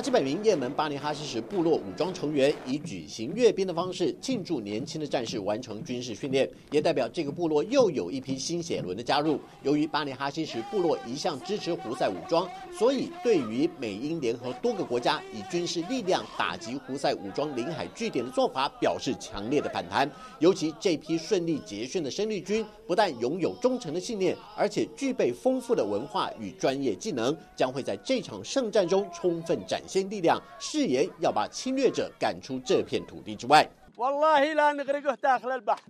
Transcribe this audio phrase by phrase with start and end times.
[0.00, 9.38] 哈基百名也门巴尼哈希什部落武装成员以举行阅兵的方式庆祝年轻的战士完成军事训练，也代表这个部落又有一批新血轮的加入。
[9.62, 20.10] 由于巴尼哈希什部落一向支持胡塞武装，所以对于美英联合多个国家以军事力量打击胡塞武装领海据点的做法表示强烈的反弹。
[20.38, 29.78] 尤其这批顺利结训的生力军，不但拥有忠诚的信念，而且具备丰富的文化与专业技能，将会在这场圣战中充分展。
[29.89, 33.67] 先力量誓言要把侵略者赶出这片土地之外。
[33.97, 35.83] والله لا نغرقه داخل البحر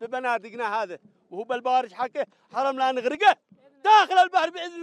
[0.00, 0.98] ببنادقنا هذا
[1.30, 3.36] وهو بالبارج حقه حرم لا نغرقه
[3.84, 4.82] داخل البحر باذن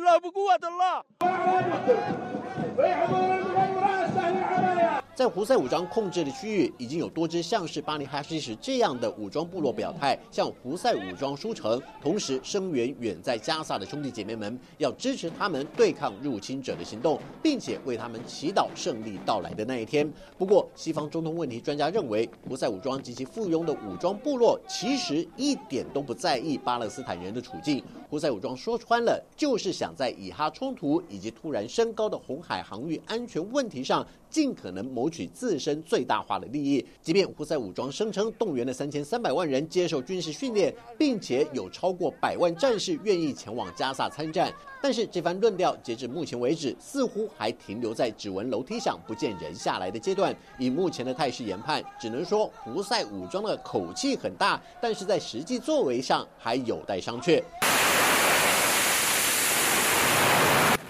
[5.24, 20.06] 在胡塞武装控制的区域，已经有多支像是巴尼哈西什这样的武装部落表态，向胡塞武装输城，同时声援远在加萨的兄弟姐妹们，要支持他们对抗入侵者的行动，并且为他们祈祷胜利到来的那一天。
[20.36, 27.82] 不过，西方中东问题专家认为，胡塞武装及其附庸的武装部落其实一点都不在意巴勒斯坦人的处境。
[28.10, 35.10] 胡塞武装说穿了，就是想在以哈冲突以及突然升高的红海航运安全问题上，尽可能谋。
[35.14, 36.84] 取自身最大化的利益。
[37.00, 50.34] 即便胡塞武装声称动员了三千三百万人接受军事训练，并且有超过百万战士愿意前往加萨参战，但是这番论调截至目前为止，似乎还停留在指纹楼梯响不见人下来的阶段。
[50.58, 57.40] 以目前的态势研判，只能说胡塞武装的口气很大，但是在实际作为上还有待商榷。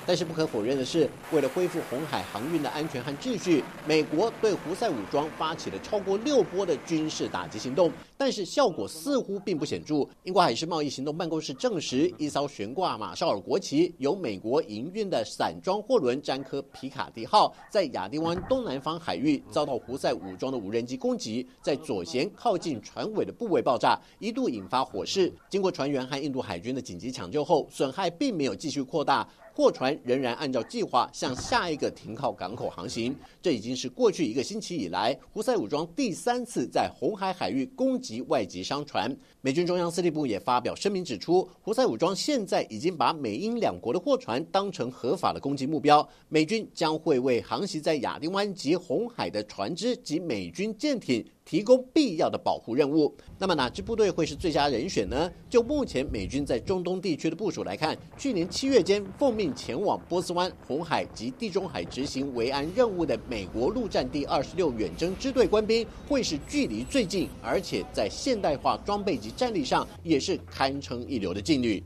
[0.07, 10.07] 但是不可否认的是，为了恢复红海航运的安全和秩序，美国对胡塞武装发起了超过六波的军事打击行动，但是效果似乎并不显著。
[10.25, 25.33] 英国海事贸易行动办公室证实，一艘悬挂马绍尔国旗、由美国营运的散装货轮“詹科皮卡迪号”在亚丁湾东南方海域遭到胡塞武装的无人机攻击，在左舷靠近船尾的部位爆炸，一度引发火势。
[25.49, 29.27] 经过船员和印度海军的紧急抢救后，损害并没有继续扩大。
[29.57, 33.15] 货船仍然按照计划向下一个停靠港口航行。
[33.41, 39.17] 这已经是过去一个星期以来胡塞武装第三次在红海海域攻击外籍商船。
[39.41, 46.07] 美军中央司令部也发表声明指出，胡塞武装现在已经把美英两国的货船当成合法的攻击目标。
[46.29, 51.25] 美军将会为航行在亚丁湾及红海的船只及美军舰艇。
[51.45, 53.15] 提供必要的保护任务。
[53.39, 55.31] 那么哪支部队会是最佳人选呢？
[55.49, 71.83] 就目前美军在中东地区的部署来看，去年七月间奉命前往波斯湾、红海及地中海执行维安任务的美国陆战第二十六远征支队官兵，会是距离最近，而且在现代化装备及战力上也是堪称一流的劲旅。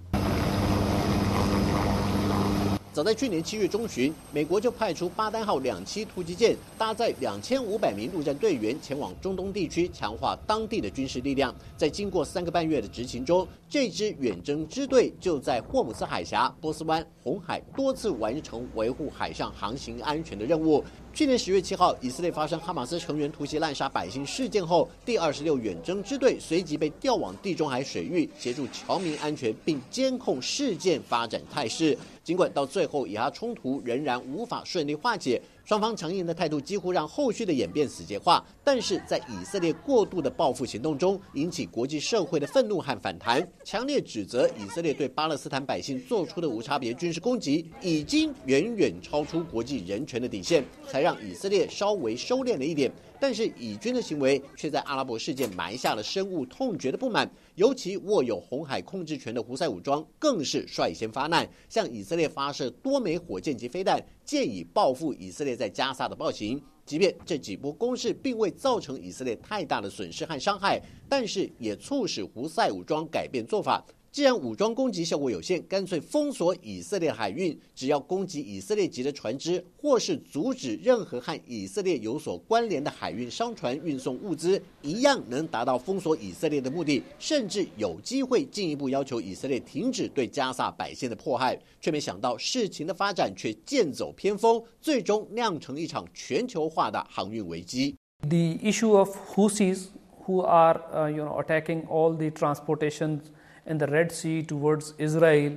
[2.99, 11.55] 早在去年七月中旬，美国就派出巴丹号两栖突击舰，搭载两千五百名陆战队员前往中东地区，强化当地的军事力量。
[11.77, 20.85] 在经过三个半月的执勤中，这支远征支队就在霍姆斯海峡、波斯湾、红海多次完成维护海上航行安全的任务。
[21.15, 31.97] 去年十月七号，以色列发生哈马斯成员突袭滥杀百姓事件后，第二十六远征支队随即被调往地中海水域，协助侨民安全并监控事件发展态势。
[32.29, 35.41] 尽管到最后以哈冲突仍然无法顺利化解。
[35.65, 52.91] 双方强硬的态度几乎让后续的演变死结化，但是在以色列过度的报复行动中，引起国际社会的愤怒和反弹，强烈指责以色列对巴勒斯坦百姓做出的无差别军事攻击，已经远远超出国际人权的底线，才让以色列稍微收敛了一点。
[53.21, 66.59] 但是以军的行为却在阿拉伯世界埋下了深恶痛绝的不满，尤其握有红海控制权的胡塞武装更是率先发难，向以色列发射多枚火箭及飞弹，建议报复以色列在加沙的暴行。
[66.87, 73.85] 即便这几波攻势并未造成以色列太大的损失和伤害，但是也促使胡塞武装改变做法。
[74.19, 77.57] 既然武装攻击效果有限，干脆封锁以色列海运。
[77.73, 87.01] 只要攻击以色列籍的船只，或是阻止任何和以色列有所关联的海运商船运送物资，一样能达到封锁以色列的目的。
[87.21, 91.57] 甚至有机会进一步要求以色列停止对加萨百姓的迫害。
[91.81, 97.95] 却没想到事情的发展却剑走偏锋，最终酿成一场全球化的航运危机。
[98.23, 99.91] The issue of Houthis
[100.27, 103.21] who are, you know, attacking all the transportations.
[103.69, 105.57] In the Red Sea towards Israel,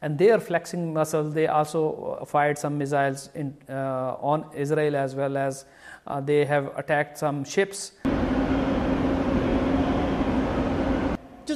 [0.00, 1.24] and they are flexing muscle.
[1.24, 5.64] They also fired some missiles in, uh, on Israel as well as
[6.06, 7.92] uh, they have attacked some ships.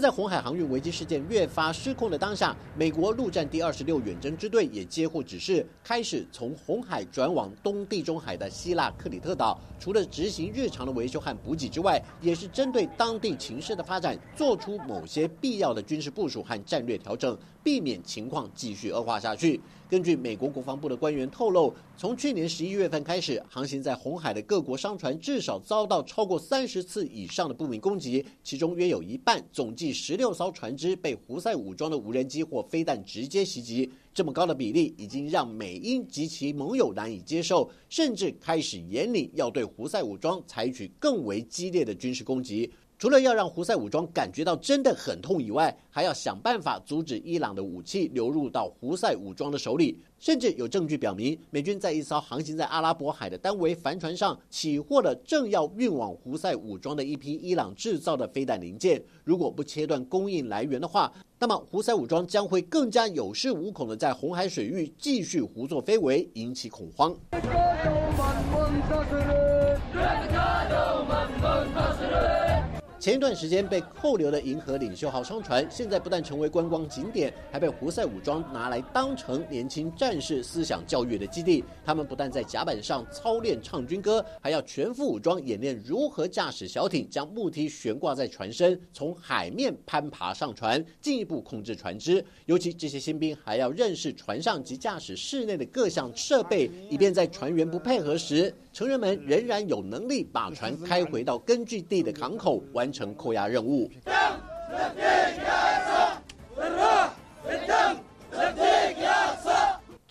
[0.02, 9.56] 在红海航运危机事件越发失控的当下，美国陆战第二十六远征支队也接获指示，开始从红海转往东地中海的希腊克里特岛。
[9.78, 19.60] 除了执行日常的维修和补给之外，也是针对当地情势的发展，做出某些必要的军事部署和战略调整，避免情况继续恶化下去。
[19.88, 33.90] 根据美国国防部的官员透露，从去年十一月份开始，航行在红海的各国商船至少遭到超过三十次以上的不明攻击，其中约有一半，总计十六艘船只被胡塞武装的无人机或飞弹直接袭击。
[34.14, 42.70] 这么高的比例已经让美英及其盟友难以接受，甚至开始严厉要对胡塞武装采取更为激烈的军事攻击。
[43.02, 50.00] 除了要让胡塞武装感觉到真的很痛以外，还要想办法阻止伊朗的武器流入到胡塞武装的手里。
[50.20, 59.02] 甚至有证据表明，美军在一艘航行在阿拉伯海的单桅帆船上起获了正要运往胡塞武装的一批伊朗制造的飞弹零件。
[59.24, 67.12] 如果不切断供应来源的话，那么胡塞武装将会更加有恃无恐的在红海水域继续胡作非为，引起恐慌。
[73.02, 81.64] 前一段时间被扣留的银河领袖号商船，现在不但成为观光景点，还被胡塞武装拿来当成年轻战士思想教育的基地。
[81.84, 92.24] 他们不但在甲板上操练唱军歌，还要全副武装演练如何驾驶小艇，将木梯悬挂在船身，从海面攀爬上船，进一步控制船只。
[92.46, 102.92] 尤其这些新兵还要认识船上及驾驶室内的各项设备，以便在船员不配合时，成员们仍然有能力把船开回到根据地的港口完。
[102.92, 103.90] 成扣押任务。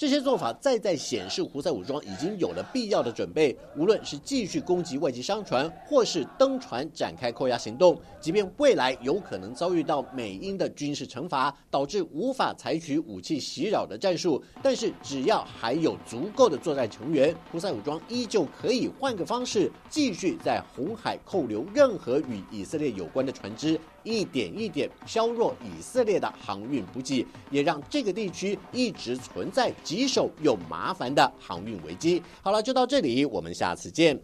[0.02, 7.96] 这些做法再再显示，胡塞武装已经有了必要的准备，无论是继续攻击外籍商船，或是登船展开扣押行动。
[8.20, 23.80] 即便未来有可能遭遇到美英的军事惩罚，导致无法采取武器袭扰的战术，但是只要还有足够的作战成员，胡塞武装依旧可以换个方式，继续在红海扣留任何与以色列有关的船只。
[24.04, 32.24] 一点一点削弱以色列的航运补给，也让这个地区一直存在棘手又麻烦的航运危机。
[32.42, 34.18] 好了，就到这里，我们下次见。